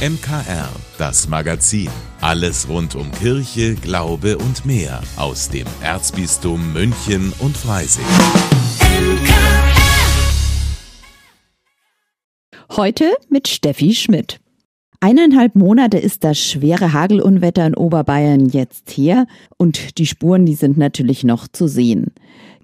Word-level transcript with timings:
MKR, 0.00 0.70
das 0.96 1.28
Magazin. 1.28 1.90
Alles 2.22 2.70
rund 2.70 2.94
um 2.94 3.12
Kirche, 3.12 3.74
Glaube 3.74 4.38
und 4.38 4.64
mehr 4.64 5.02
aus 5.18 5.50
dem 5.50 5.66
Erzbistum 5.82 6.72
München 6.72 7.34
und 7.38 7.54
Freising. 7.54 8.06
Heute 12.74 13.14
mit 13.28 13.46
Steffi 13.46 13.92
Schmidt. 13.94 14.40
Eineinhalb 15.00 15.54
Monate 15.54 15.98
ist 15.98 16.24
das 16.24 16.38
schwere 16.38 16.94
Hagelunwetter 16.94 17.66
in 17.66 17.74
Oberbayern 17.74 18.48
jetzt 18.48 18.96
her 18.96 19.26
und 19.58 19.98
die 19.98 20.06
Spuren, 20.06 20.46
die 20.46 20.54
sind 20.54 20.78
natürlich 20.78 21.24
noch 21.24 21.46
zu 21.46 21.68
sehen. 21.68 22.14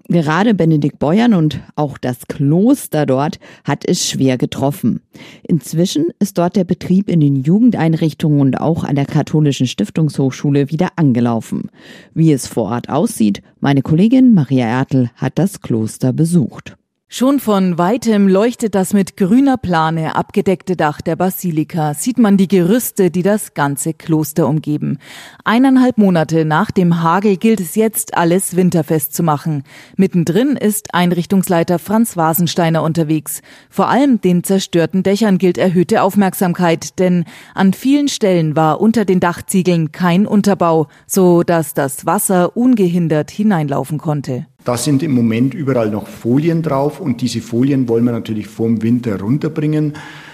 Gerade 0.09 0.53
Benedikt 0.53 0.99
Beuern 0.99 1.33
und 1.33 1.59
auch 1.75 1.97
das 1.97 2.27
Kloster 2.27 3.05
dort 3.05 3.39
hat 3.65 3.83
es 3.85 4.07
schwer 4.07 4.37
getroffen. 4.37 5.01
Inzwischen 5.43 6.05
ist 6.19 6.37
dort 6.37 6.55
der 6.55 6.63
Betrieb 6.63 7.09
in 7.09 7.19
den 7.19 7.35
Jugendeinrichtungen 7.35 8.39
und 8.39 8.61
auch 8.61 8.85
an 8.85 8.95
der 8.95 9.05
katholischen 9.05 9.67
Stiftungshochschule 9.67 10.71
wieder 10.71 10.89
angelaufen. 10.95 11.69
Wie 12.13 12.31
es 12.31 12.47
vor 12.47 12.71
Ort 12.71 12.87
aussieht, 12.87 13.41
meine 13.59 13.81
Kollegin 13.81 14.33
Maria 14.33 14.65
Ertel 14.65 15.09
hat 15.15 15.37
das 15.37 15.61
Kloster 15.61 16.13
besucht. 16.13 16.76
Schon 17.09 17.39
von 17.39 17.77
weitem 17.77 18.27
leuchtet 18.27 18.75
das 18.75 18.91
mit 18.91 19.15
grüner 19.15 19.55
Plane 19.55 20.17
abgedeckte 20.17 20.75
Dach 20.75 20.99
der 20.99 21.15
Basilika, 21.15 21.93
sieht 21.93 22.17
man 22.17 22.35
die 22.35 22.49
Gerüste, 22.49 23.09
die 23.09 23.23
das 23.23 23.53
ganze 23.53 23.93
Kloster 23.93 24.45
umgeben. 24.45 24.99
Eineinhalb 25.45 25.97
Monate 25.97 26.43
nach 26.43 26.69
dem 26.69 27.01
Hagel 27.01 27.37
gilt 27.37 27.61
es 27.61 27.75
jetzt, 27.75 28.17
alles 28.17 28.57
winterfest 28.57 29.15
zu 29.15 29.23
machen. 29.23 29.63
Mittendrin 29.95 30.57
ist 30.57 30.93
Einrichtungsleiter 30.93 31.79
Franz 31.79 32.17
Wasensteiner 32.17 32.83
unterwegs. 32.83 33.41
Vor 33.69 33.87
allem 33.87 34.19
den 34.19 34.43
zerstörten 34.43 35.01
Dächern 35.01 35.37
gilt 35.37 35.57
erhöhte 35.57 36.01
Aufmerksamkeit, 36.01 36.99
denn 36.99 37.23
an 37.55 37.71
vielen 37.71 38.09
Stellen 38.09 38.57
war 38.57 38.81
unter 38.81 39.05
den 39.05 39.21
Dachziegeln 39.21 39.93
kein 39.93 40.27
Unterbau, 40.27 40.87
so 41.07 41.43
dass 41.43 41.73
das 41.73 42.05
Wasser 42.05 42.57
ungehindert 42.57 43.31
hineinlaufen 43.31 43.97
konnte. 43.97 44.45
Da 44.67 44.75
sind 44.75 45.01
im 45.01 45.11
Moment 45.11 45.53
überall 45.53 45.89
noch 45.89 46.09
Folien 46.09 46.61
drauf 46.61 46.99
und 46.99 47.21
diese 47.21 47.39
Folien 47.39 47.87
wollen 47.87 48.03
wir 48.03 48.11
natürlich 48.11 48.47
vorm 48.47 48.81
Winter 48.81 49.17
runterbringen. 49.17 49.93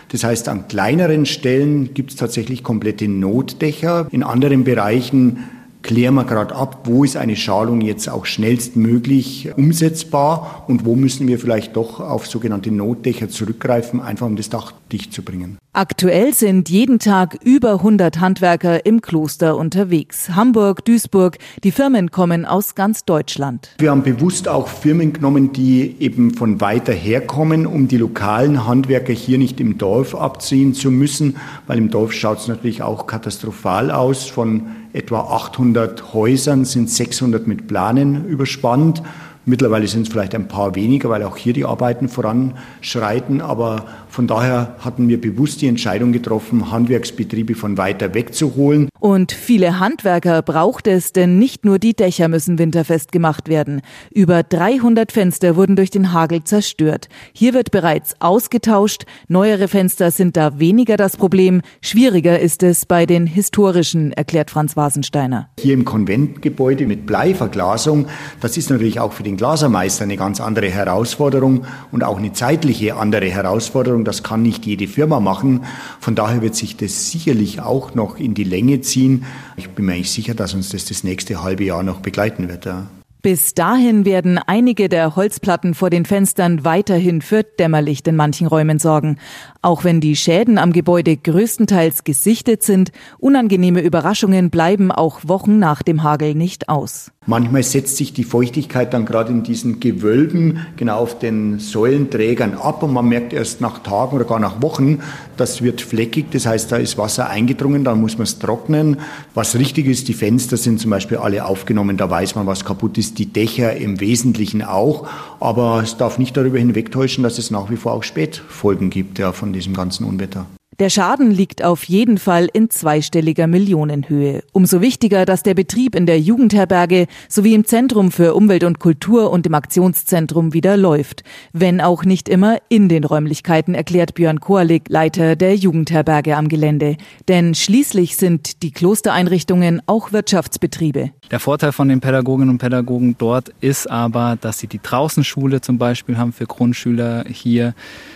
Das 0.09 0.23
heißt, 0.23 0.50
an 0.50 0.67
kleineren 0.67 1.28
Stellen 1.28 1.94
gibt 1.94 2.09
es 2.09 2.16
tatsächlich 2.16 2.64
komplette 2.64 3.08
Notdächer. 3.08 4.08
In 4.09 4.23
anderen 4.23 4.64
Bereichen 4.64 5.44
klären 5.84 6.16
wir 6.16 6.23
gerade 6.23 6.56
ab, 6.56 6.80
wo 6.86 7.03
ist 7.03 7.17
eine 7.17 7.36
Schalung 7.36 7.81
jetzt 7.81 8.09
auch 8.09 8.26
schnellstmöglich 8.26 9.52
umsetzbar 9.56 10.64
und 10.67 10.86
wo 10.86 10.95
müssen 10.95 11.28
wir 11.28 11.38
vielleicht 11.38 11.76
doch 11.76 12.00
auf 12.00 12.26
sogenannte 12.26 12.72
Notdächer 12.72 13.30
zurückgreifen, 13.30 14.02
einfach 14.02 14.26
um 14.26 14.36
das 14.36 14.50
Dach 14.50 14.73
dicht 14.92 15.14
zu 15.14 15.22
bringen. 15.22 15.58
Aktuell 15.76 16.34
sind 16.34 16.70
jeden 16.70 17.00
Tag 17.00 17.39
über 17.44 17.73
100 17.73 18.20
Handwerker 18.20 18.86
im 18.86 19.02
Kloster 19.02 19.58
unterwegs. 19.58 20.30
Hamburg, 20.30 20.86
Duisburg, 20.86 21.39
die 21.64 21.72
Firmen 21.72 22.11
kommen 22.11 22.45
aus 22.45 22.76
ganz 22.76 23.06
Deutschland. 23.06 23.76
Wir 23.80 23.89
haben 23.89 24.04
bewusst 24.04 24.48
auch 24.48 24.67
Firmen 24.67 25.14
genommen, 25.14 25.52
die 25.52 25.95
eben 26.00 26.36
von 26.36 26.61
weiter 26.61 26.94
herkommen, 26.94 27.66
um 27.66 27.88
die 27.88 27.98
lokalen 27.98 28.67
Handwerker 28.67 29.14
hier 29.14 29.39
nicht 29.39 29.59
im 29.59 29.80
Dorf 29.80 30.14
abziehen 30.14 30.76
zu 30.76 30.92
müssen, 30.92 31.38
weil 31.66 31.80
im 31.80 31.89
Dorf 31.89 32.14
schaut 32.14 32.38
es 32.38 32.48
natürlich 32.48 32.84
auch 32.84 33.08
katastrophal 33.08 33.89
aus. 33.89 34.28
Von 34.28 34.67
etwa 34.94 35.22
800 35.22 36.13
Häusern 36.13 36.66
sind 36.66 36.89
600 36.89 37.47
mit 37.47 37.67
Planen 37.67 38.25
überspannt. 38.25 39.02
Mittlerweile 39.45 39.88
sind 39.88 40.03
es 40.03 40.09
vielleicht 40.09 40.36
ein 40.36 40.47
paar 40.47 40.75
weniger, 40.75 41.09
weil 41.09 41.23
auch 41.23 41.36
hier 41.36 41.52
die 41.52 41.66
Arbeiten 41.66 42.08
voranschreiten. 42.08 43.41
Aber 43.41 43.86
von 44.08 44.25
daher 44.25 44.75
hatten 44.80 45.09
wir 45.09 45.19
bewusst 45.19 45.61
die 45.61 45.67
Entscheidung 45.67 46.14
getroffen, 46.14 46.71
Handwerksbetriebe 46.71 47.55
von 47.55 47.77
weiter 47.77 48.14
wegzuholen. 48.14 48.88
Und 49.04 49.34
viele 49.34 49.82
Handwerker 49.82 50.42
braucht 50.42 50.88
es, 50.88 51.12
denn 51.12 51.38
nicht 51.38 51.66
nur 51.66 51.78
die 51.78 51.94
Dächer 51.94 52.30
müssen 52.30 52.58
winterfest 52.58 53.12
gemacht 53.12 53.50
werden. 53.50 53.82
Über 54.11 54.44
300 54.44 55.11
Fenster 55.11 55.58
wurden 55.58 55.76
durch 55.76 55.89
den 55.89 56.14
Hagel 56.14 56.45
zerstört. 56.45 57.10
Hier 57.33 57.54
wird 57.54 57.72
bereits 57.72 58.16
ausgetauscht. 58.22 59.04
Neuere 59.27 59.67
Fenster 59.67 60.10
sind 60.10 60.38
da 60.38 60.58
weniger 60.58 60.95
das 60.95 61.17
Problem. 61.17 61.64
Schwieriger 61.82 62.39
ist 62.39 62.64
es 62.64 62.86
bei 62.86 63.05
den 63.05 63.27
historischen, 63.27 64.14
erklärt 64.14 64.50
Franz 64.50 64.77
Wasensteiner. 64.77 65.50
Hier 65.60 65.73
im 65.73 65.83
Konventgebäude 65.83 66.86
mit 66.86 67.06
Bleiverglasung, 67.06 68.08
das 68.39 68.56
ist 68.56 68.70
natürlich 68.70 69.02
auch 69.02 69.11
für 69.11 69.23
den 69.23 69.36
Glasermeister 69.36 70.06
eine 70.06 70.16
ganz 70.16 70.39
andere 70.39 70.70
Herausforderung 70.70 71.66
und 71.92 72.06
auch 72.06 72.20
eine 72.20 72.32
zeitliche 72.32 72.95
andere 72.95 73.26
Herausforderung. 73.26 74.06
Das 74.06 74.23
kann 74.23 74.44
nicht 74.44 74.66
jede 74.66 74.88
Firma 74.88 75.20
machen. 75.20 75.66
Von 76.00 76.16
daher 76.16 76.42
wird 76.42 76.56
sich 76.56 76.77
das 76.77 77.11
sicherlich 77.11 77.60
auch 77.60 77.95
noch 77.95 78.17
in 78.17 78.33
die 78.33 78.45
Länge 78.45 78.80
ziehen 78.80 78.92
ziehen. 78.93 79.26
Ich 79.58 79.70
bin 79.70 79.86
mir 79.86 79.93
eigentlich 79.93 80.11
sicher, 80.11 80.33
dass 80.33 80.54
uns 80.54 80.70
das 80.70 80.86
das 80.86 81.04
nächste 81.04 81.43
halbe 81.43 81.64
Jahr 81.64 81.83
noch 81.83 81.99
begleiten 81.99 82.48
wird. 82.48 82.65
Ja. 82.65 82.87
Bis 83.23 83.54
dahin 83.54 84.04
werden 84.04 84.38
einige 84.38 84.89
der 84.89 85.16
Holzplatten 85.16 85.76
vor 85.76 85.89
den 85.89 86.04
Fenstern 86.04 86.66
weiterhin 86.66 87.22
für 87.22 87.44
Dämmerlicht 87.44 88.06
in 88.10 88.17
manchen 88.17 88.48
Räumen 88.48 88.80
sorgen. 88.80 89.17
Auch 89.61 89.86
wenn 89.86 90.02
die 90.02 90.17
Schäden 90.17 90.58
am 90.58 90.73
Gebäude 90.73 91.16
größtenteils 91.16 92.04
gesichtet 92.04 92.64
sind, 92.64 92.92
unangenehme 93.20 93.80
Überraschungen 93.80 94.50
bleiben 94.50 94.92
auch 94.92 95.22
Wochen 95.23 95.58
nach 95.58 95.83
dem 95.83 96.04
Hagel 96.04 96.36
nicht 96.36 96.67
aus. 96.67 97.14
Manchmal 97.26 97.64
setzt 97.64 97.95
sich 97.95 98.12
die 98.12 98.26
Feuchtigkeit 98.26 98.94
dann 98.94 99.06
gerade 99.06 99.32
in 99.32 99.44
diesen 99.44 99.80
Gewölben 99.80 100.66
genau 100.76 100.98
auf 100.98 101.20
den 101.20 101.60
Säulenträgern 101.60 102.56
ab 102.56 102.83
und 102.83 102.92
man 102.92 103.08
merkt 103.08 103.32
erst 103.32 103.62
nach 103.62 103.80
Tagen 103.80 104.17
oder 104.17 104.26
gar 104.26 104.39
nach 104.39 104.62
Wochen, 104.62 105.00
das 105.38 105.62
wird 105.62 105.80
fleckig, 105.80 106.26
das 106.32 106.45
heißt, 106.45 106.72
da 106.73 106.76
ist 106.76 106.98
Wasser 106.98 107.30
eingedrungen, 107.30 107.86
dann 107.86 108.02
muss 108.02 108.17
man 108.17 108.23
es 108.23 108.39
trocknen. 108.39 108.98
Was 109.33 109.56
richtig 109.58 109.88
ist, 109.88 110.10
die 110.10 110.14
Fenster 110.14 110.58
sind 110.58 110.82
zum 110.82 110.92
Beispiel 110.92 111.17
alle 111.17 111.45
aufgenommen, 111.45 111.95
da 111.95 112.10
weiß 112.10 112.36
man, 112.36 112.45
was 112.45 112.66
kaputt 112.66 112.98
ist, 112.98 113.13
die 113.14 113.28
Dächer 113.28 113.76
im 113.76 114.00
Wesentlichen 114.00 114.62
auch, 114.62 115.08
aber 115.40 115.82
es 115.84 115.98
darf 115.98 116.18
nicht 116.18 116.36
darüber 116.36 116.58
hinwegtäuschen, 116.58 117.24
dass 117.24 117.38
es 117.38 117.52
nach 117.52 117.70
wie 117.70 117.78
vor 117.78 117.94
auch 117.94 118.04
Spätfolgen 118.04 118.90
gibt 118.90 119.20
ja, 119.20 119.32
von 119.32 119.54
diesem 119.54 119.74
ganzen 119.74 120.06
Unwetter. 120.06 120.46
Der 120.83 120.89
Schaden 120.89 121.32
liegt 121.32 121.64
auf 121.64 121.86
jeden 121.86 122.17
Fall 122.17 122.49
in 122.52 122.70
zweistelliger 122.70 123.48
Millionenhöhe. 123.48 124.44
Umso 124.52 124.82
wichtiger, 124.82 125.26
dass 125.26 125.42
der 125.42 125.54
Betrieb 125.54 125.95
in 125.95 126.05
der 126.05 126.20
Jugendherberge 126.20 127.08
sowie 127.30 127.54
im 127.54 127.64
Zentrum 127.64 128.12
für 128.12 128.36
Umwelt 128.36 128.66
und 128.66 128.80
Kultur 128.80 129.31
und 129.31 129.48
im 129.48 129.54
Aktionszentrum 129.54 130.51
wieder 130.51 130.75
läuft. 130.75 131.24
Wenn 131.54 131.80
auch 131.80 132.04
nicht 132.04 132.27
immer 132.27 132.57
in 132.68 132.89
den 132.89 133.06
Räumlichkeiten, 133.06 133.75
erklärt 133.75 134.13
Björn 134.13 134.42
Koalik, 134.42 134.89
Leiter 134.89 135.38
der 135.38 135.56
Jugendherberge 135.56 136.36
am 136.36 136.50
Gelände. 136.50 136.98
Denn 137.30 137.56
schließlich 137.56 138.18
sind 138.18 138.62
die 138.62 138.71
Klostereinrichtungen 138.71 139.81
auch 139.86 140.12
Wirtschaftsbetriebe. 140.12 141.12
Der 141.31 141.39
Vorteil 141.39 141.71
von 141.71 141.88
den 141.88 142.01
Pädagoginnen 142.01 142.50
und 142.50 142.57
Pädagogen 142.57 143.15
dort 143.18 143.54
ist 143.62 143.89
aber, 143.89 144.38
dass 144.42 144.60
sie 144.60 144.68
die 144.68 144.81
Draußenschule 144.83 145.62
zum 145.62 145.77
Beispiel 145.77 146.18
haben 146.18 146.33
für 146.33 146.45
Grundschüler 146.45 147.24
hier 147.30 147.74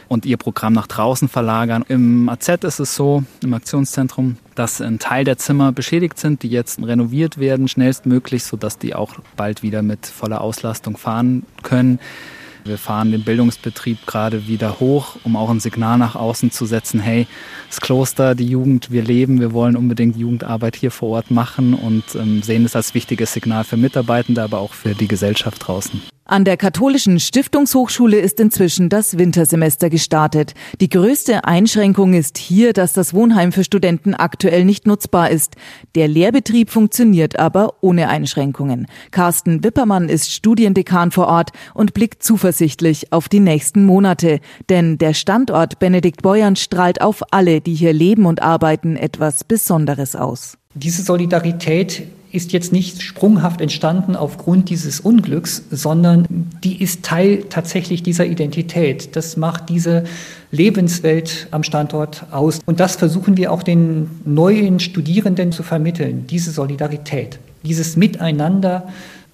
und 0.09 0.25
ihr 0.25 0.35
Programm 0.35 0.73
nach 0.73 0.88
draußen 0.88 1.29
verlagern. 1.29 1.85
Im 1.88 2.28
AZ 2.28 2.56
ist 2.63 2.79
es 2.79 2.95
so, 2.95 3.23
im 3.44 3.53
Aktionszentrum, 3.53 4.38
dass 4.56 4.81
ein 4.81 5.00
Teil 5.00 5.23
der 5.23 5.38
Zimmer 5.38 5.72
beschädigt 5.72 6.19
sind, 6.19 6.44
die 6.44 6.50
jetzt 6.50 6.81
renoviert 6.81 7.38
werden, 7.38 7.68
schnellstmöglich, 7.68 8.44
sodass 8.44 8.78
die 8.78 8.95
auch 8.95 9.16
bald 9.35 9.63
wieder 9.63 9.81
mit 9.81 10.06
voller 10.06 10.41
Auslastung 10.41 10.97
fahren 10.97 11.44
können. 11.63 12.00
Wir 12.67 12.78
fahren 12.78 13.12
den 13.12 13.23
Bildungsbetrieb 13.23 14.06
gerade 14.06 14.47
wieder 14.47 14.79
hoch, 14.79 15.16
um 15.23 15.38
auch 15.38 15.50
ein 15.50 15.62
Signal 15.62 15.97
nach 15.97 16.16
außen 16.16 16.51
zu 16.51 16.66
setzen, 16.66 17.00
hey, 17.00 17.25
das 17.69 17.79
Kloster, 17.79 18.35
die 18.35 18.47
Jugend, 18.47 18.91
wir 18.91 19.03
leben, 19.03 19.40
wir 19.40 19.53
wollen 19.53 19.78
unbedingt 19.78 20.17
Jugendarbeit 20.17 20.75
hier 20.75 20.91
vor 20.91 21.09
Ort 21.09 21.31
machen 21.31 21.73
und 21.73 22.03
ähm, 22.16 22.44
sehen 22.44 22.66
es 22.66 22.75
als 22.75 22.94
wichtiges 22.94 23.31
Signal 23.34 23.63
für 23.63 23.78
Mitarbeitende, 23.78 24.44
aber 24.44 24.59
auch 24.59 24.73
für 24.73 24.96
die 24.96 25.07
Gesellschaft 25.07 25.66
draußen. 25.66 26.01
An 26.29 26.43
der 26.43 26.57
katholischen 26.57 27.21
Stiftungshochschule 27.21 28.19
ist 28.19 28.41
inzwischen 28.41 28.89
das 28.89 29.17
Wintersemester 29.17 29.89
gestartet. 29.89 30.55
Die 30.81 30.89
größte 30.89 31.45
Einschränkung 31.45 32.13
ist 32.13 32.38
hier, 32.38 32.73
dass 32.73 32.91
das 32.91 33.13
Wohnheim 33.13 33.53
für 33.53 33.63
Studenten 33.63 34.13
aktuell 34.13 34.66
nicht 34.66 34.85
nutzbar 34.85 35.29
ist. 35.29 35.55
Der 35.96 36.09
Lehrbetrieb 36.09 36.69
funktioniert 36.69 37.40
aber 37.40 37.75
ohne 37.79 38.09
Einschränkungen. 38.09 38.87
Carsten 39.11 39.63
Wippermann 39.63 40.09
ist 40.09 40.34
Studiendekan 40.34 41.11
vor 41.11 41.28
Ort 41.28 41.52
und 41.73 41.93
blickt 41.93 42.22
zuversichtlich 42.22 43.13
auf 43.13 43.29
die 43.29 43.40
nächsten 43.40 43.85
Monate. 43.85 44.41
Denn 44.67 44.97
der 44.97 45.13
Standort 45.13 45.79
Benedikt 45.79 46.23
Beuern 46.23 46.57
strahlt 46.57 46.99
auf 46.99 47.23
alle, 47.31 47.61
die 47.61 47.73
hier 47.73 47.93
leben 47.93 48.25
und 48.25 48.41
arbeiten, 48.41 48.97
etwas 48.97 49.46
Besonderes 49.46 50.17
aus. 50.17 50.57
Diese 50.73 51.03
Solidarität 51.03 52.03
ist 52.32 52.52
jetzt 52.52 52.74
nicht 52.74 53.02
sprunghaft 53.02 53.62
entstanden 53.62 54.16
aufgrund 54.16 54.70
dieses 54.70 55.00
Unglücks, 55.00 55.64
sondern 55.72 56.26
die 56.64 56.82
ist 56.82 57.03
Teil 57.03 57.46
tatsächlich 57.50 58.03
dieser 58.03 58.26
Identität. 58.26 59.16
Das 59.16 59.38
macht 59.38 59.70
diese 59.70 60.03
Lebenswelt 60.52 61.47
am 61.52 61.64
Standort 61.64 62.26
aus. 62.32 62.59
Und 62.66 62.79
das 62.79 62.96
versuchen 62.96 63.38
wir 63.38 63.52
auch 63.52 63.64
den 63.64 64.09
neuen 64.26 64.79
Studierenden 64.79 65.52
zu 65.52 65.64
vermitteln, 65.64 66.26
diese 66.28 66.52
Solidarität, 66.52 67.40
dieses 67.64 67.96
Miteinander, 67.96 68.88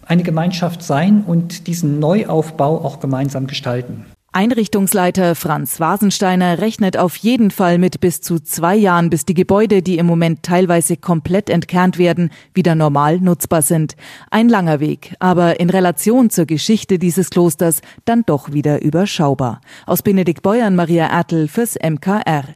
eine 0.06 0.24
Gemeinschaft 0.24 0.84
sein 0.84 1.24
und 1.25 1.68
diesen 1.68 2.00
Neuaufbau 2.00 2.84
auch 2.84 3.00
gemeinsam 3.00 3.48
gestalten. 3.48 4.06
Einrichtungsleiter 4.35 5.35
Franz 5.35 5.80
Wasensteiner 5.80 6.57
rechnet 6.57 6.97
auf 6.97 7.15
jeden 7.18 7.51
Fall 7.51 7.77
mit 7.77 8.00
bis 8.00 8.19
zu 8.19 8.39
zwei 8.39 8.75
Jahren, 8.75 9.12
bis 9.12 9.25
die 9.25 9.35
Gebäude, 9.35 9.83
die 9.83 10.00
im 10.00 10.07
Moment 10.07 10.41
teilweise 10.41 10.97
komplett 10.97 11.51
entkernt 11.51 12.00
werden, 12.00 12.31
wieder 12.51 12.74
normal 12.74 13.19
nutzbar 13.19 13.62
sind. 13.62 13.95
Ein 14.31 14.50
langer 14.50 14.80
Weg, 14.80 15.13
aber 15.19 15.59
in 15.59 15.69
Relation 15.69 16.31
zur 16.31 16.47
Geschichte 16.47 16.97
dieses 16.97 17.30
Klosters 17.30 17.81
dann 18.06 18.24
doch 18.25 18.51
wieder 18.51 18.81
überschaubar. 18.81 19.62
Aus 19.85 20.01
Benedikt 20.01 20.41
Beuern, 20.41 20.75
Maria 20.75 21.06
Ertel 21.06 21.47
fürs 21.47 21.75
MKR. 21.75 22.56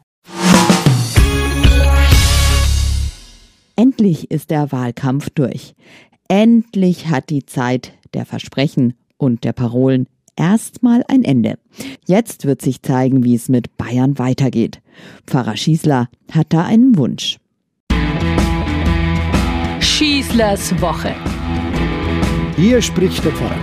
Endlich 3.75 4.31
ist 4.31 4.49
der 4.49 4.71
Wahlkampf 4.71 5.29
durch. 5.29 5.75
Endlich 6.27 7.09
hat 7.09 7.29
die 7.29 7.45
Zeit 7.45 7.93
der 8.15 8.25
Versprechen 8.25 8.95
und 9.17 9.43
der 9.43 9.53
Parolen 9.53 10.07
erstmal 10.37 11.03
ein 11.07 11.23
Ende. 11.23 11.57
Jetzt 12.05 12.45
wird 12.45 12.61
sich 12.61 12.81
zeigen, 12.81 13.23
wie 13.23 13.35
es 13.35 13.49
mit 13.49 13.75
Bayern 13.77 14.17
weitergeht. 14.17 14.81
Pfarrer 15.25 15.57
Schießler 15.57 16.09
hat 16.31 16.47
da 16.53 16.63
einen 16.63 16.97
Wunsch. 16.97 17.37
Schießlers 19.79 20.79
Woche. 20.81 21.13
Hier 22.55 22.81
spricht 22.81 23.23
der 23.25 23.31
Pfarrer. 23.33 23.59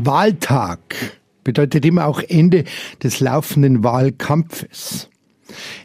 Wahltag 0.00 1.18
bedeutet 1.42 1.84
immer 1.84 2.06
auch 2.06 2.20
Ende 2.20 2.64
des 3.02 3.20
laufenden 3.20 3.82
Wahlkampfes. 3.82 5.10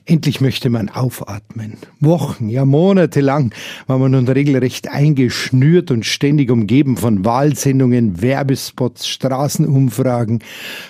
Endlich 0.05 0.41
möchte 0.41 0.69
man 0.69 0.89
aufatmen. 0.89 1.77
Wochen, 1.99 2.49
ja 2.49 2.65
Monate 2.65 3.21
lang 3.21 3.53
war 3.87 3.97
man 3.97 4.11
nun 4.11 4.27
regelrecht 4.27 4.89
eingeschnürt 4.89 5.91
und 5.91 6.05
ständig 6.05 6.51
umgeben 6.51 6.97
von 6.97 7.23
Wahlsendungen, 7.23 8.21
Werbespots, 8.21 9.07
Straßenumfragen, 9.07 10.39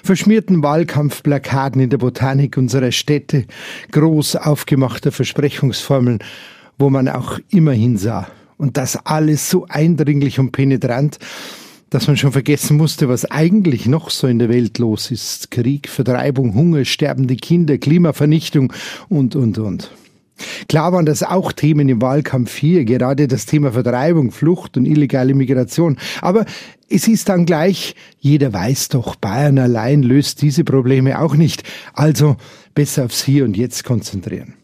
verschmierten 0.03 0.63
Wahlkampfplakaten 0.63 1.81
in 1.81 1.89
der 1.89 1.99
Botanik 1.99 2.57
unserer 2.57 2.91
Städte, 2.91 3.45
groß 3.91 4.37
aufgemachter 4.37 5.11
Versprechungsformeln, 5.11 6.19
wo 6.77 6.89
man 6.89 7.07
auch 7.07 7.39
immer 7.49 7.73
hinsah. 7.73 8.27
Und 8.57 8.77
das 8.77 9.05
alles 9.05 9.49
so 9.49 9.65
eindringlich 9.69 10.39
und 10.39 10.51
penetrant, 10.51 11.19
dass 11.93 12.07
man 12.07 12.17
schon 12.17 12.31
vergessen 12.31 12.77
musste, 12.77 13.07
was 13.07 13.25
eigentlich 13.25 13.85
noch 13.85 14.09
so 14.09 14.27
in 14.27 14.39
der 14.39 14.49
Welt 14.49 14.79
los 14.79 15.11
ist. 15.11 15.51
Krieg, 15.51 15.87
Vertreibung, 15.87 16.55
Hunger, 16.55 16.85
sterbende 16.85 17.35
Kinder, 17.35 17.77
Klimavernichtung 17.77 18.73
und, 19.09 19.35
und, 19.35 19.59
und. 19.59 19.91
Klar 20.67 20.91
waren 20.91 21.05
das 21.05 21.21
auch 21.21 21.51
Themen 21.51 21.87
im 21.89 22.01
Wahlkampf 22.01 22.55
hier, 22.55 22.85
gerade 22.85 23.27
das 23.27 23.45
Thema 23.45 23.73
Vertreibung, 23.73 24.31
Flucht 24.31 24.77
und 24.77 24.85
illegale 24.85 25.35
Migration. 25.35 25.97
Aber 26.21 26.45
es 26.89 27.07
ist 27.07 27.29
dann 27.29 27.45
gleich, 27.45 27.95
jeder 28.19 28.51
weiß 28.51 28.89
doch, 28.89 29.15
Bayern 29.15 29.59
allein 29.59 30.01
löst 30.01 30.41
diese 30.41 30.63
Probleme 30.63 31.21
auch 31.21 31.35
nicht. 31.35 31.63
Also 31.93 32.37
besser 32.73 33.05
aufs 33.05 33.23
Hier 33.23 33.45
und 33.45 33.55
Jetzt 33.55 33.83
konzentrieren. 33.83 34.55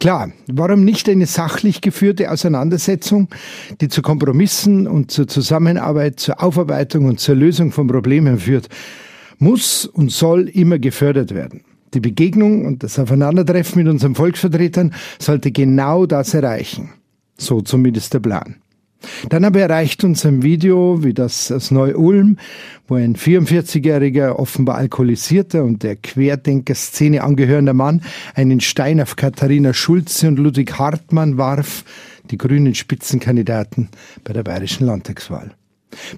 Klar, 0.00 0.30
warum 0.46 0.84
nicht 0.84 1.08
eine 1.08 1.26
sachlich 1.26 1.80
geführte 1.80 2.30
Auseinandersetzung, 2.30 3.28
die 3.80 3.88
zu 3.88 4.02
Kompromissen 4.02 4.86
und 4.86 5.10
zur 5.10 5.28
Zusammenarbeit, 5.28 6.20
zur 6.20 6.42
Aufarbeitung 6.42 7.06
und 7.06 7.20
zur 7.20 7.34
Lösung 7.34 7.72
von 7.72 7.86
Problemen 7.86 8.38
führt, 8.38 8.68
muss 9.38 9.86
und 9.86 10.10
soll 10.10 10.48
immer 10.48 10.78
gefördert 10.78 11.34
werden. 11.34 11.62
Die 11.94 12.00
Begegnung 12.00 12.66
und 12.66 12.82
das 12.82 12.98
Aufeinandertreffen 12.98 13.82
mit 13.82 13.90
unseren 13.90 14.14
Volksvertretern 14.14 14.92
sollte 15.18 15.50
genau 15.52 16.06
das 16.06 16.34
erreichen. 16.34 16.90
So 17.38 17.60
zumindest 17.60 18.12
der 18.14 18.20
Plan. 18.20 18.56
Dann 19.28 19.44
aber 19.44 19.60
erreicht 19.60 20.04
uns 20.04 20.24
ein 20.26 20.42
Video 20.42 21.04
wie 21.04 21.14
das 21.14 21.52
aus 21.52 21.70
Neu-Ulm, 21.70 22.36
wo 22.86 22.94
ein 22.94 23.16
44-jähriger, 23.16 24.32
offenbar 24.32 24.76
alkoholisierter 24.76 25.64
und 25.64 25.82
der 25.82 25.96
Querdenker-Szene 25.96 27.22
angehörender 27.22 27.74
Mann 27.74 28.02
einen 28.34 28.60
Stein 28.60 29.00
auf 29.00 29.16
Katharina 29.16 29.72
Schulze 29.72 30.28
und 30.28 30.38
Ludwig 30.38 30.78
Hartmann 30.78 31.38
warf, 31.38 31.84
die 32.30 32.38
grünen 32.38 32.74
Spitzenkandidaten 32.74 33.88
bei 34.24 34.32
der 34.32 34.42
bayerischen 34.42 34.86
Landtagswahl. 34.86 35.57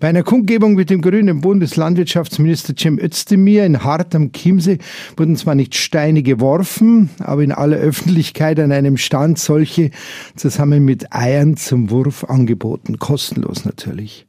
Bei 0.01 0.09
einer 0.09 0.23
Kundgebung 0.23 0.75
mit 0.75 0.91
dem 0.91 1.01
grünen 1.01 1.41
Bundeslandwirtschaftsminister 1.41 2.75
Cem 2.77 2.99
Özdemir 2.99 3.65
in 3.65 3.85
Hart 3.85 4.15
am 4.15 4.33
Chiemsee 4.33 4.79
wurden 5.17 5.37
zwar 5.37 5.55
nicht 5.55 5.75
Steine 5.75 6.23
geworfen, 6.23 7.11
aber 7.21 7.43
in 7.43 7.53
aller 7.53 7.77
Öffentlichkeit 7.77 8.59
an 8.59 8.73
einem 8.73 8.97
Stand 8.97 9.39
solche 9.39 9.91
zusammen 10.37 10.85
mit 10.85 11.13
Eiern 11.13 11.57
zum 11.57 11.91
Wurf 11.91 12.25
angeboten. 12.25 12.99
Kostenlos 12.99 13.65
natürlich. 13.65 14.27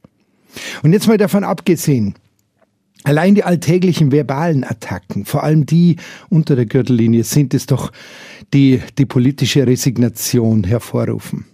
Und 0.82 0.92
jetzt 0.92 1.08
mal 1.08 1.18
davon 1.18 1.44
abgesehen, 1.44 2.14
Allein 3.04 3.34
die 3.34 3.42
alltäglichen 3.42 4.12
verbalen 4.12 4.62
Attacken, 4.62 5.24
vor 5.24 5.42
allem 5.42 5.66
die 5.66 5.96
unter 6.28 6.54
der 6.54 6.66
Gürtellinie, 6.66 7.24
sind 7.24 7.52
es 7.52 7.66
doch, 7.66 7.90
die 8.54 8.80
die 8.96 9.06
politische 9.06 9.66
Resignation 9.66 10.62
hervorrufen. 10.62 11.46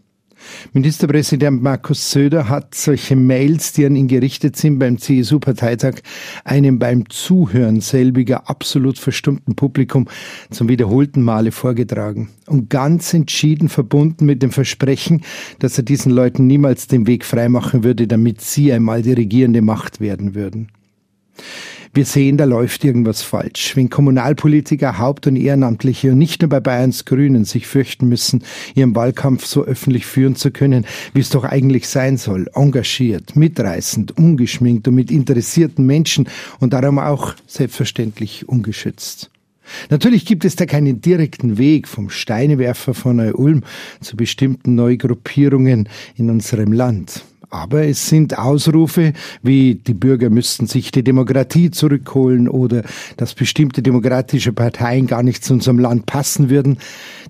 Ministerpräsident 0.72 1.62
Markus 1.62 2.10
Söder 2.10 2.48
hat 2.48 2.74
solche 2.74 3.16
Mails, 3.16 3.72
die 3.72 3.86
an 3.86 3.96
ihn 3.96 4.08
gerichtet 4.08 4.56
sind 4.56 4.78
beim 4.78 4.98
CSU-Parteitag, 4.98 5.96
einem 6.44 6.78
beim 6.78 7.08
Zuhören 7.08 7.80
selbiger 7.80 8.48
absolut 8.48 8.98
verstummten 8.98 9.56
Publikum 9.56 10.08
zum 10.50 10.68
wiederholten 10.68 11.22
Male 11.22 11.52
vorgetragen 11.52 12.30
und 12.46 12.70
ganz 12.70 13.14
entschieden 13.14 13.68
verbunden 13.68 14.26
mit 14.26 14.42
dem 14.42 14.50
Versprechen, 14.50 15.22
dass 15.58 15.78
er 15.78 15.84
diesen 15.84 16.12
Leuten 16.12 16.46
niemals 16.46 16.86
den 16.86 17.06
Weg 17.06 17.24
freimachen 17.24 17.84
würde, 17.84 18.06
damit 18.06 18.40
sie 18.40 18.72
einmal 18.72 19.02
die 19.02 19.12
regierende 19.12 19.62
Macht 19.62 20.00
werden 20.00 20.34
würden. 20.34 20.68
Wir 21.94 22.04
sehen, 22.04 22.36
da 22.36 22.44
läuft 22.44 22.84
irgendwas 22.84 23.22
falsch. 23.22 23.76
Wenn 23.76 23.90
Kommunalpolitiker, 23.90 24.98
Haupt- 24.98 25.26
und 25.26 25.36
Ehrenamtliche 25.36 26.12
und 26.12 26.18
nicht 26.18 26.42
nur 26.42 26.48
bei 26.48 26.60
Bayerns 26.60 27.04
Grünen 27.04 27.44
sich 27.44 27.66
fürchten 27.66 28.08
müssen, 28.08 28.44
ihren 28.74 28.94
Wahlkampf 28.94 29.46
so 29.46 29.64
öffentlich 29.64 30.06
führen 30.06 30.36
zu 30.36 30.50
können, 30.50 30.86
wie 31.14 31.20
es 31.20 31.30
doch 31.30 31.44
eigentlich 31.44 31.88
sein 31.88 32.16
soll, 32.16 32.48
engagiert, 32.54 33.36
mitreißend, 33.36 34.16
ungeschminkt 34.16 34.88
und 34.88 34.94
mit 34.94 35.10
interessierten 35.10 35.86
Menschen 35.86 36.28
und 36.60 36.72
darum 36.72 36.98
auch 36.98 37.34
selbstverständlich 37.46 38.48
ungeschützt. 38.48 39.30
Natürlich 39.90 40.24
gibt 40.24 40.44
es 40.44 40.56
da 40.56 40.66
keinen 40.66 41.00
direkten 41.00 41.58
Weg 41.58 41.88
vom 41.88 42.10
Steinewerfer 42.10 42.94
von 42.94 43.16
Neu-Ulm 43.16 43.64
zu 44.00 44.16
bestimmten 44.16 44.74
Neugruppierungen 44.74 45.88
in 46.16 46.30
unserem 46.30 46.72
Land. 46.72 47.24
Aber 47.50 47.86
es 47.86 48.08
sind 48.08 48.36
Ausrufe 48.36 49.14
wie 49.42 49.76
die 49.76 49.94
Bürger 49.94 50.28
müssten 50.28 50.66
sich 50.66 50.90
die 50.90 51.02
Demokratie 51.02 51.70
zurückholen 51.70 52.48
oder 52.48 52.82
dass 53.16 53.34
bestimmte 53.34 53.82
demokratische 53.82 54.52
Parteien 54.52 55.06
gar 55.06 55.22
nicht 55.22 55.44
zu 55.44 55.54
unserem 55.54 55.78
Land 55.78 56.06
passen 56.06 56.50
würden, 56.50 56.78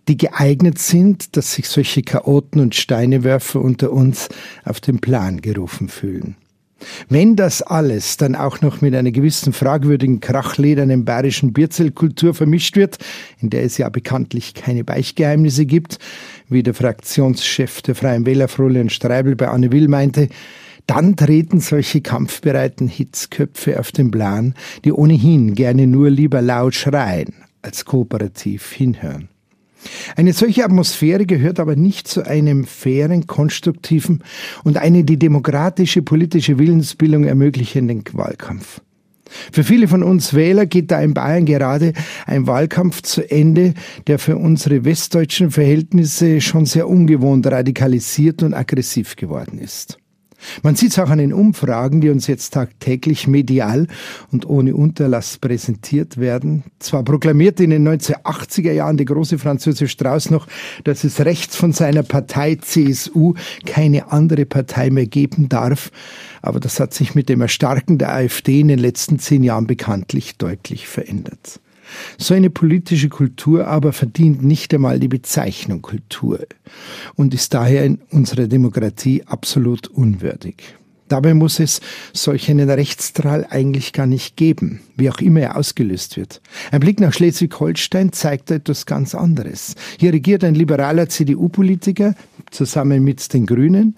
die 0.08 0.16
geeignet 0.16 0.78
sind, 0.78 1.36
dass 1.36 1.54
sich 1.54 1.68
solche 1.68 2.02
Chaoten 2.02 2.60
und 2.60 2.74
Steinewerfer 2.74 3.60
unter 3.60 3.92
uns 3.92 4.28
auf 4.64 4.80
den 4.80 4.98
Plan 4.98 5.40
gerufen 5.40 5.88
fühlen. 5.88 6.36
Wenn 7.08 7.36
das 7.36 7.62
alles 7.62 8.16
dann 8.16 8.34
auch 8.34 8.60
noch 8.60 8.80
mit 8.80 8.94
einer 8.94 9.10
gewissen 9.10 9.52
fragwürdigen 9.52 10.20
krachledernen 10.20 11.04
bayerischen 11.04 11.52
Bierzellkultur 11.52 12.34
vermischt 12.34 12.76
wird, 12.76 12.98
in 13.40 13.50
der 13.50 13.64
es 13.64 13.78
ja 13.78 13.88
bekanntlich 13.88 14.54
keine 14.54 14.84
Beichtgeheimnisse 14.84 15.66
gibt, 15.66 15.98
wie 16.48 16.62
der 16.62 16.74
Fraktionschef 16.74 17.82
der 17.82 17.94
Freien 17.94 18.26
Wähler 18.26 18.48
Frohlein 18.48 18.90
Streibel 18.90 19.36
bei 19.36 19.48
Anne 19.48 19.72
Will 19.72 19.88
meinte, 19.88 20.28
dann 20.86 21.16
treten 21.16 21.60
solche 21.60 22.00
kampfbereiten 22.00 22.88
Hitzköpfe 22.88 23.78
auf 23.78 23.92
den 23.92 24.10
Plan, 24.10 24.54
die 24.84 24.92
ohnehin 24.92 25.54
gerne 25.54 25.86
nur 25.86 26.08
lieber 26.08 26.40
laut 26.40 26.74
schreien, 26.74 27.34
als 27.60 27.84
kooperativ 27.84 28.72
hinhören. 28.72 29.28
Eine 30.16 30.32
solche 30.32 30.64
Atmosphäre 30.64 31.26
gehört 31.26 31.60
aber 31.60 31.76
nicht 31.76 32.08
zu 32.08 32.24
einem 32.24 32.64
fairen, 32.64 33.26
konstruktiven 33.26 34.22
und 34.64 34.76
eine 34.76 35.04
die 35.04 35.18
demokratische 35.18 36.02
politische 36.02 36.58
Willensbildung 36.58 37.24
ermöglichenden 37.24 38.04
Wahlkampf. 38.12 38.80
Für 39.52 39.64
viele 39.64 39.88
von 39.88 40.02
uns 40.02 40.34
Wähler 40.34 40.66
geht 40.66 40.90
da 40.90 41.00
in 41.00 41.14
Bayern 41.14 41.44
gerade 41.44 41.92
ein 42.26 42.46
Wahlkampf 42.46 43.02
zu 43.02 43.30
Ende, 43.30 43.74
der 44.06 44.18
für 44.18 44.36
unsere 44.36 44.84
westdeutschen 44.84 45.50
Verhältnisse 45.50 46.40
schon 46.40 46.66
sehr 46.66 46.88
ungewohnt 46.88 47.46
radikalisiert 47.46 48.42
und 48.42 48.54
aggressiv 48.54 49.16
geworden 49.16 49.58
ist. 49.58 49.98
Man 50.62 50.76
sieht 50.76 50.92
es 50.92 50.98
auch 50.98 51.10
an 51.10 51.18
den 51.18 51.32
Umfragen, 51.32 52.00
die 52.00 52.10
uns 52.10 52.26
jetzt 52.26 52.54
tagtäglich 52.54 53.26
medial 53.26 53.86
und 54.30 54.48
ohne 54.48 54.74
Unterlass 54.74 55.38
präsentiert 55.38 56.18
werden. 56.18 56.64
Zwar 56.78 57.02
proklamierte 57.02 57.64
in 57.64 57.70
den 57.70 57.88
1980er 57.88 58.72
Jahren 58.72 58.96
der 58.96 59.06
große 59.06 59.38
Französisch 59.38 59.92
Strauß 59.92 60.30
noch, 60.30 60.46
dass 60.84 61.04
es 61.04 61.24
rechts 61.24 61.56
von 61.56 61.72
seiner 61.72 62.02
Partei 62.02 62.56
CSU 62.56 63.34
keine 63.66 64.12
andere 64.12 64.46
Partei 64.46 64.90
mehr 64.90 65.06
geben 65.06 65.48
darf, 65.48 65.90
aber 66.42 66.60
das 66.60 66.78
hat 66.80 66.94
sich 66.94 67.14
mit 67.14 67.28
dem 67.28 67.40
Erstarken 67.40 67.98
der 67.98 68.14
AfD 68.14 68.60
in 68.60 68.68
den 68.68 68.78
letzten 68.78 69.18
zehn 69.18 69.42
Jahren 69.42 69.66
bekanntlich 69.66 70.36
deutlich 70.36 70.86
verändert. 70.86 71.60
So 72.18 72.34
eine 72.34 72.50
politische 72.50 73.08
Kultur 73.08 73.66
aber 73.66 73.92
verdient 73.92 74.42
nicht 74.42 74.72
einmal 74.74 75.00
die 75.00 75.08
Bezeichnung 75.08 75.82
Kultur 75.82 76.40
und 77.14 77.34
ist 77.34 77.54
daher 77.54 77.84
in 77.84 78.00
unserer 78.10 78.46
Demokratie 78.46 79.22
absolut 79.26 79.88
unwürdig. 79.88 80.56
Dabei 81.08 81.32
muss 81.32 81.58
es 81.58 81.80
solch 82.12 82.50
einen 82.50 82.68
Rechtsstrahl 82.68 83.46
eigentlich 83.48 83.92
gar 83.92 84.06
nicht 84.06 84.36
geben, 84.36 84.80
wie 84.96 85.10
auch 85.10 85.18
immer 85.18 85.40
er 85.40 85.56
ausgelöst 85.56 86.16
wird. 86.16 86.42
Ein 86.70 86.80
Blick 86.80 87.00
nach 87.00 87.14
Schleswig-Holstein 87.14 88.12
zeigt 88.12 88.50
etwas 88.50 88.84
ganz 88.84 89.14
anderes. 89.14 89.74
Hier 89.98 90.12
regiert 90.12 90.44
ein 90.44 90.54
liberaler 90.54 91.08
CDU-Politiker 91.08 92.14
zusammen 92.50 93.02
mit 93.02 93.32
den 93.32 93.46
Grünen 93.46 93.96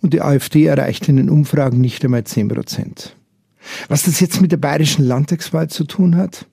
und 0.00 0.14
die 0.14 0.20
AfD 0.20 0.66
erreicht 0.66 1.08
in 1.08 1.16
den 1.16 1.30
Umfragen 1.30 1.80
nicht 1.80 2.04
einmal 2.04 2.24
10 2.24 2.48
Prozent. 2.48 3.14
Was 3.88 4.04
das 4.04 4.20
jetzt 4.20 4.40
mit 4.40 4.50
der 4.50 4.56
bayerischen 4.56 5.04
Landtagswahl 5.04 5.68
zu 5.68 5.84
tun 5.84 6.16
hat? 6.16 6.46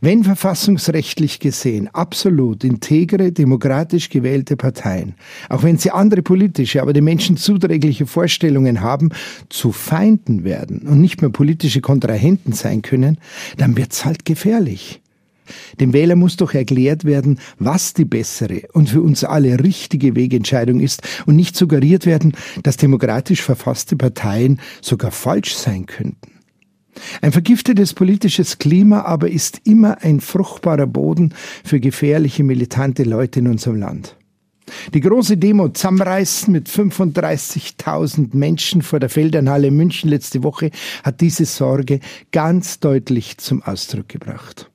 Wenn 0.00 0.24
verfassungsrechtlich 0.24 1.40
gesehen 1.40 1.88
absolut 1.92 2.64
integre, 2.64 3.32
demokratisch 3.32 4.10
gewählte 4.10 4.56
Parteien, 4.56 5.14
auch 5.48 5.62
wenn 5.62 5.78
sie 5.78 5.90
andere 5.90 6.22
politische, 6.22 6.82
aber 6.82 6.92
den 6.92 7.04
Menschen 7.04 7.36
zuträgliche 7.36 8.06
Vorstellungen 8.06 8.80
haben, 8.80 9.10
zu 9.48 9.72
Feinden 9.72 10.44
werden 10.44 10.80
und 10.86 11.00
nicht 11.00 11.22
mehr 11.22 11.30
politische 11.30 11.80
Kontrahenten 11.80 12.52
sein 12.52 12.82
können, 12.82 13.18
dann 13.56 13.76
wird's 13.76 14.04
halt 14.04 14.24
gefährlich. 14.24 15.00
Dem 15.80 15.92
Wähler 15.92 16.16
muss 16.16 16.36
doch 16.36 16.54
erklärt 16.54 17.04
werden, 17.04 17.38
was 17.58 17.94
die 17.94 18.04
bessere 18.04 18.62
und 18.72 18.90
für 18.90 19.00
uns 19.00 19.24
alle 19.24 19.62
richtige 19.62 20.16
Wegentscheidung 20.16 20.80
ist 20.80 21.02
und 21.24 21.36
nicht 21.36 21.56
suggeriert 21.56 22.04
werden, 22.04 22.32
dass 22.62 22.76
demokratisch 22.76 23.42
verfasste 23.42 23.96
Parteien 23.96 24.60
sogar 24.82 25.12
falsch 25.12 25.54
sein 25.54 25.86
könnten. 25.86 26.35
Ein 27.22 27.32
vergiftetes 27.32 27.94
politisches 27.94 28.58
Klima 28.58 29.02
aber 29.02 29.30
ist 29.30 29.60
immer 29.64 30.02
ein 30.02 30.20
fruchtbarer 30.20 30.86
Boden 30.86 31.34
für 31.64 31.80
gefährliche 31.80 32.44
militante 32.44 33.04
Leute 33.04 33.40
in 33.40 33.48
unserem 33.48 33.76
Land. 33.76 34.16
Die 34.94 35.00
große 35.00 35.36
Demo 35.36 35.68
zusammenreißen 35.68 36.52
mit 36.52 36.68
35.000 36.68 38.36
Menschen 38.36 38.82
vor 38.82 38.98
der 38.98 39.08
Feldernhalle 39.08 39.70
München 39.70 40.10
letzte 40.10 40.42
Woche 40.42 40.70
hat 41.04 41.20
diese 41.20 41.44
Sorge 41.44 42.00
ganz 42.32 42.80
deutlich 42.80 43.38
zum 43.38 43.62
Ausdruck 43.62 44.08
gebracht. 44.08 44.70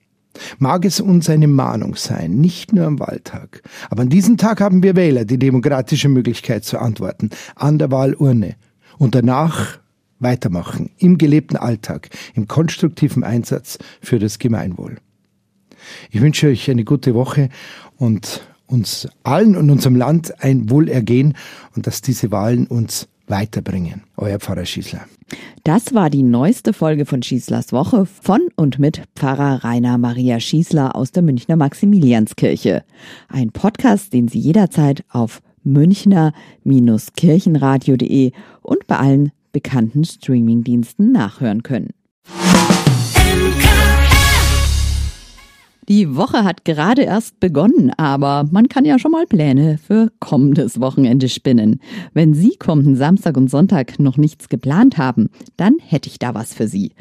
Mag 0.60 0.86
es 0.86 1.02
uns 1.02 1.30
eine 1.30 1.48
Mahnung 1.48 1.96
sein, 1.96 2.38
nicht 2.38 2.72
nur 2.74 2.86
am 2.86 3.00
Wahltag. 3.00 3.62
Aber 3.90 4.04
an 4.04 4.10
diesem 4.10 4.38
Tag 4.38 4.62
haben 4.62 4.82
wir 4.82 4.96
Wähler 4.96 5.26
die 5.26 5.38
demokratische 5.38 6.08
Möglichkeit 6.08 6.64
zu 6.64 6.80
antworten, 6.80 7.30
an 7.56 7.78
der 7.78 7.92
Wahlurne. 7.92 8.56
Und 8.98 9.14
danach 9.14 9.81
weitermachen, 10.22 10.92
im 10.98 11.18
gelebten 11.18 11.58
Alltag, 11.58 12.10
im 12.34 12.48
konstruktiven 12.48 13.24
Einsatz 13.24 13.78
für 14.02 14.20
das 14.20 14.40
Gemeinwohl. 14.40 14.98
Ich 16.12 16.22
wünsche 16.22 16.48
euch 16.48 16.70
eine 16.70 16.84
gute 16.84 17.14
Woche 17.14 17.50
und 17.98 18.42
uns 18.68 19.08
allen 19.24 19.58
und 19.58 19.70
unserem 19.70 19.96
Land 19.96 20.44
ein 20.44 20.70
Wohlergehen 20.70 21.36
und 21.76 21.88
dass 21.88 22.02
diese 22.02 22.32
Wahlen 22.32 22.68
uns 22.68 23.08
weiterbringen. 23.28 24.04
Euer 24.18 24.40
Pfarrer 24.40 24.66
Schießler. 24.66 25.06
Das 25.64 25.94
war 25.94 26.10
die 26.10 26.24
neueste 26.24 26.74
Folge 26.74 27.06
von 27.06 27.24
Schießlers 27.24 27.72
Woche 27.72 28.06
von 28.06 28.42
und 28.56 28.80
mit 28.80 29.04
Pfarrer 29.16 29.64
Rainer 29.64 29.98
Maria 29.98 30.38
Schießler 30.40 30.96
aus 30.96 31.12
der 31.12 31.24
Münchner 31.24 31.56
Maximilianskirche. 31.56 32.84
Ein 33.30 33.52
Podcast, 33.52 34.14
den 34.14 34.28
Sie 34.28 34.40
jederzeit 34.40 35.06
auf 35.10 35.42
münchner-kirchenradio.de 35.64 38.32
und 38.62 38.88
bei 38.88 38.98
allen 38.98 39.32
bekannten 39.52 40.04
Streamingdiensten 40.04 41.12
nachhören 41.12 41.64
können. 41.64 41.90
Die 45.92 46.16
Woche 46.16 46.46
hat 46.46 46.64
gerade 46.64 47.02
erst 47.02 47.42
begonnen, 47.42 47.92
aber 47.98 48.48
man 48.50 48.70
kann 48.70 48.86
ja 48.86 48.98
schon 48.98 49.12
mal 49.12 49.26
Pläne 49.26 49.78
für 49.78 50.10
kommendes 50.20 50.80
Wochenende 50.80 51.28
spinnen. 51.28 51.82
Wenn 52.14 52.34
Sie 52.34 52.56
kommenden 52.56 52.96
Samstag 52.96 53.36
und 53.36 53.50
Sonntag 53.50 54.00
noch 54.00 54.16
nichts 54.16 54.48
geplant 54.48 54.98
haben, 54.98 55.30
dann 55.58 55.76
hätte 55.86 56.08
ich 56.08 56.18
da 56.18 56.34
was 56.34 56.54
für 56.54 56.68
Sie. 56.68 56.94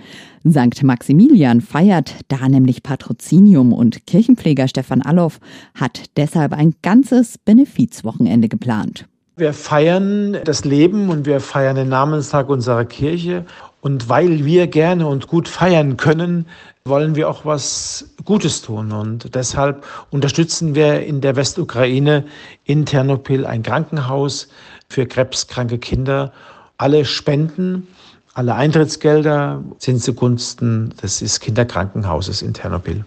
St. 0.49 0.83
Maximilian 0.83 1.61
feiert 1.61 2.17
da 2.29 2.49
nämlich 2.49 2.83
Patrozinium 2.83 3.73
und 3.73 4.07
Kirchenpfleger 4.07 4.67
Stefan 4.67 5.03
Alloff 5.03 5.39
hat 5.75 6.05
deshalb 6.17 6.53
ein 6.53 6.75
ganzes 6.83 7.39
Benefizwochenende 7.39 8.49
geplant. 8.49 9.07
Wir 9.41 9.55
feiern 9.55 10.37
das 10.45 10.67
Leben 10.67 11.09
und 11.09 11.25
wir 11.25 11.41
feiern 11.41 11.75
den 11.75 11.89
Namenstag 11.89 12.51
unserer 12.51 12.85
Kirche. 12.85 13.47
Und 13.81 14.11
weil 14.11 14.45
wir 14.45 14.67
gerne 14.67 15.07
und 15.07 15.29
gut 15.29 15.49
feiern 15.49 15.97
können, 15.97 16.45
wollen 16.85 17.15
wir 17.15 17.27
auch 17.31 17.47
was 17.47 18.11
Gutes 18.27 18.61
tun. 18.61 18.93
Und 18.93 19.35
deshalb 19.35 19.87
unterstützen 20.11 20.75
wir 20.75 21.07
in 21.07 21.23
der 21.23 21.37
Westukraine 21.37 22.27
in 22.65 22.85
Ternopil 22.85 23.47
ein 23.47 23.63
Krankenhaus 23.63 24.49
für 24.91 25.07
krebskranke 25.07 25.79
Kinder. 25.79 26.35
Alle 26.77 27.07
Spenden, 27.07 27.89
alle 28.35 28.55
Eintrittsgelder 28.55 29.65
sind 29.79 30.03
zugunsten 30.03 30.93
des 31.03 31.41
Kinderkrankenhauses 31.41 32.43
in 32.43 32.53
Ternopil. 32.53 33.07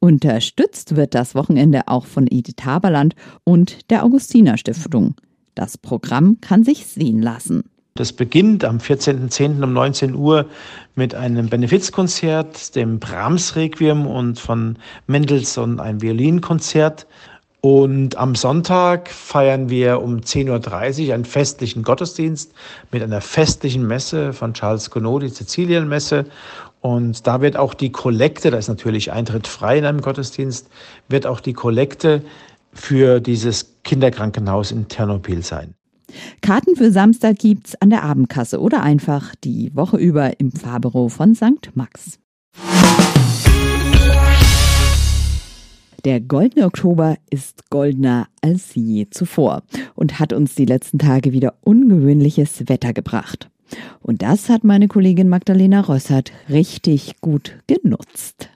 Unterstützt 0.00 0.96
wird 0.96 1.14
das 1.14 1.34
Wochenende 1.34 1.80
auch 1.86 2.04
von 2.04 2.26
Edith 2.30 2.62
Haberland 2.62 3.14
und 3.44 3.90
der 3.90 4.04
Augustiner 4.04 4.58
Stiftung. 4.58 5.14
Das 5.56 5.78
Programm 5.78 6.38
kann 6.42 6.64
sich 6.64 6.86
sehen 6.86 7.22
lassen. 7.22 7.64
Das 7.94 8.12
beginnt 8.12 8.62
am 8.62 8.76
14.10. 8.76 9.64
um 9.64 9.72
19 9.72 10.14
Uhr 10.14 10.44
mit 10.96 11.14
einem 11.14 11.48
Benefizkonzert, 11.48 12.76
dem 12.76 13.00
Brahms 13.00 13.56
Requiem 13.56 14.06
und 14.06 14.38
von 14.38 14.78
Mendelssohn 15.06 15.80
ein 15.80 16.02
Violinkonzert. 16.02 17.06
Und 17.62 18.16
am 18.16 18.34
Sonntag 18.34 19.08
feiern 19.08 19.70
wir 19.70 20.02
um 20.02 20.18
10.30 20.18 21.08
Uhr 21.08 21.14
einen 21.14 21.24
festlichen 21.24 21.82
Gottesdienst 21.82 22.52
mit 22.92 23.02
einer 23.02 23.22
festlichen 23.22 23.86
Messe 23.86 24.34
von 24.34 24.52
Charles 24.52 24.90
Gounod, 24.90 25.22
die 25.22 25.28
Sizilienmesse. 25.28 26.26
Und 26.82 27.26
da 27.26 27.40
wird 27.40 27.56
auch 27.56 27.72
die 27.72 27.90
Kollekte, 27.90 28.50
da 28.50 28.58
ist 28.58 28.68
natürlich 28.68 29.10
Eintritt 29.10 29.48
frei 29.48 29.78
in 29.78 29.86
einem 29.86 30.02
Gottesdienst, 30.02 30.68
wird 31.08 31.26
auch 31.26 31.40
die 31.40 31.54
Kollekte 31.54 32.22
für 32.76 33.20
dieses 33.20 33.76
Kinderkrankenhaus 33.82 34.70
in 34.70 34.88
Ternopil 34.88 35.42
sein. 35.42 35.74
Karten 36.40 36.76
für 36.76 36.92
Samstag 36.92 37.38
gibt's 37.38 37.74
an 37.80 37.90
der 37.90 38.04
Abendkasse 38.04 38.60
oder 38.60 38.82
einfach 38.82 39.34
die 39.42 39.74
Woche 39.74 39.96
über 39.96 40.38
im 40.38 40.52
Fahrbüro 40.52 41.08
von 41.08 41.34
St. 41.34 41.70
Max. 41.74 42.18
Der 46.04 46.20
goldene 46.20 46.66
Oktober 46.66 47.16
ist 47.30 47.68
goldener 47.68 48.28
als 48.40 48.76
je 48.76 49.08
zuvor 49.10 49.64
und 49.96 50.20
hat 50.20 50.32
uns 50.32 50.54
die 50.54 50.64
letzten 50.64 51.00
Tage 51.00 51.32
wieder 51.32 51.54
ungewöhnliches 51.62 52.68
Wetter 52.68 52.92
gebracht. 52.92 53.50
Und 54.00 54.22
das 54.22 54.48
hat 54.48 54.62
meine 54.62 54.86
Kollegin 54.86 55.28
Magdalena 55.28 55.80
Rössert 55.80 56.30
richtig 56.48 57.20
gut 57.20 57.56
genutzt. 57.66 58.50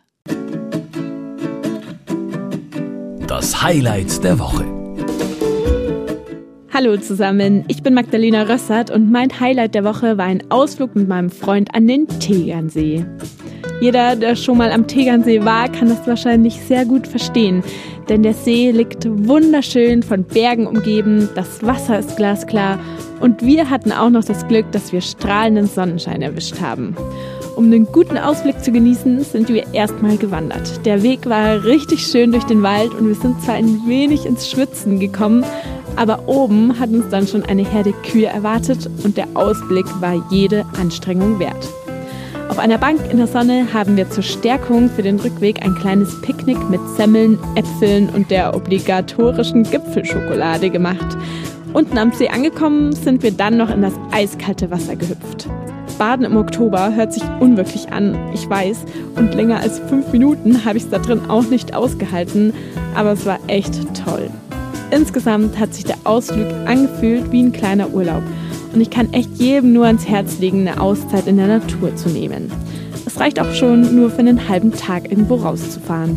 Das 3.30 3.62
Highlight 3.62 4.24
der 4.24 4.40
Woche. 4.40 4.64
Hallo 6.74 6.96
zusammen, 6.96 7.64
ich 7.68 7.80
bin 7.80 7.94
Magdalena 7.94 8.42
Rössert 8.42 8.90
und 8.90 9.12
mein 9.12 9.38
Highlight 9.38 9.76
der 9.76 9.84
Woche 9.84 10.18
war 10.18 10.24
ein 10.24 10.42
Ausflug 10.50 10.96
mit 10.96 11.06
meinem 11.06 11.30
Freund 11.30 11.72
an 11.72 11.86
den 11.86 12.08
Tegernsee. 12.08 13.06
Jeder, 13.80 14.16
der 14.16 14.34
schon 14.34 14.58
mal 14.58 14.72
am 14.72 14.88
Tegernsee 14.88 15.44
war, 15.44 15.68
kann 15.68 15.90
das 15.90 16.04
wahrscheinlich 16.08 16.60
sehr 16.62 16.84
gut 16.84 17.06
verstehen, 17.06 17.62
denn 18.08 18.24
der 18.24 18.34
See 18.34 18.72
liegt 18.72 19.06
wunderschön 19.08 20.02
von 20.02 20.24
Bergen 20.24 20.66
umgeben, 20.66 21.28
das 21.36 21.64
Wasser 21.64 22.00
ist 22.00 22.16
glasklar 22.16 22.80
und 23.20 23.46
wir 23.46 23.70
hatten 23.70 23.92
auch 23.92 24.10
noch 24.10 24.24
das 24.24 24.48
Glück, 24.48 24.72
dass 24.72 24.92
wir 24.92 25.02
strahlenden 25.02 25.68
Sonnenschein 25.68 26.20
erwischt 26.20 26.60
haben. 26.60 26.96
Um 27.56 27.70
den 27.70 27.86
guten 27.86 28.16
Ausblick 28.16 28.62
zu 28.62 28.72
genießen, 28.72 29.22
sind 29.24 29.48
wir 29.48 29.74
erstmal 29.74 30.16
gewandert. 30.16 30.84
Der 30.86 31.02
Weg 31.02 31.28
war 31.28 31.64
richtig 31.64 32.06
schön 32.06 32.32
durch 32.32 32.44
den 32.44 32.62
Wald 32.62 32.94
und 32.94 33.08
wir 33.08 33.14
sind 33.14 33.42
zwar 33.42 33.54
ein 33.54 33.82
wenig 33.86 34.24
ins 34.24 34.48
Schwitzen 34.48 34.98
gekommen, 35.00 35.44
aber 35.96 36.28
oben 36.28 36.78
hat 36.78 36.90
uns 36.90 37.08
dann 37.10 37.26
schon 37.26 37.44
eine 37.44 37.68
Herde 37.68 37.92
Kühe 38.10 38.26
erwartet 38.26 38.88
und 39.04 39.16
der 39.16 39.26
Ausblick 39.34 39.86
war 40.00 40.24
jede 40.30 40.64
Anstrengung 40.80 41.38
wert. 41.38 41.68
Auf 42.48 42.58
einer 42.58 42.78
Bank 42.78 43.00
in 43.10 43.18
der 43.18 43.26
Sonne 43.26 43.68
haben 43.72 43.96
wir 43.96 44.10
zur 44.10 44.24
Stärkung 44.24 44.90
für 44.90 45.02
den 45.02 45.20
Rückweg 45.20 45.64
ein 45.64 45.74
kleines 45.74 46.20
Picknick 46.20 46.58
mit 46.68 46.80
Semmeln, 46.96 47.38
Äpfeln 47.54 48.08
und 48.08 48.30
der 48.30 48.56
obligatorischen 48.56 49.64
Gipfelschokolade 49.64 50.70
gemacht. 50.70 51.16
Unten 51.72 51.98
am 51.98 52.12
See 52.12 52.28
angekommen 52.28 52.92
sind 52.92 53.22
wir 53.22 53.30
dann 53.30 53.56
noch 53.56 53.70
in 53.70 53.82
das 53.82 53.94
eiskalte 54.10 54.70
Wasser 54.70 54.96
gehüpft. 54.96 55.48
Baden 56.00 56.24
im 56.24 56.38
Oktober 56.38 56.94
hört 56.94 57.12
sich 57.12 57.22
unwirklich 57.40 57.92
an, 57.92 58.16
ich 58.32 58.48
weiß. 58.48 58.86
Und 59.16 59.34
länger 59.34 59.60
als 59.60 59.80
fünf 59.80 60.10
Minuten 60.12 60.64
habe 60.64 60.78
ich 60.78 60.84
es 60.84 60.88
da 60.88 60.98
drin 60.98 61.28
auch 61.28 61.42
nicht 61.42 61.74
ausgehalten. 61.74 62.54
Aber 62.94 63.12
es 63.12 63.26
war 63.26 63.38
echt 63.48 63.74
toll. 64.02 64.30
Insgesamt 64.90 65.58
hat 65.58 65.74
sich 65.74 65.84
der 65.84 65.98
Ausflug 66.04 66.46
angefühlt 66.64 67.30
wie 67.32 67.42
ein 67.42 67.52
kleiner 67.52 67.90
Urlaub. 67.90 68.22
Und 68.72 68.80
ich 68.80 68.88
kann 68.88 69.12
echt 69.12 69.28
jedem 69.36 69.74
nur 69.74 69.84
ans 69.84 70.08
Herz 70.08 70.38
legen, 70.38 70.66
eine 70.66 70.80
Auszeit 70.80 71.26
in 71.26 71.36
der 71.36 71.48
Natur 71.48 71.94
zu 71.96 72.08
nehmen. 72.08 72.50
Es 73.04 73.20
reicht 73.20 73.38
auch 73.38 73.52
schon, 73.52 73.94
nur 73.94 74.08
für 74.08 74.20
einen 74.20 74.48
halben 74.48 74.72
Tag 74.72 75.10
irgendwo 75.10 75.34
rauszufahren. 75.34 76.16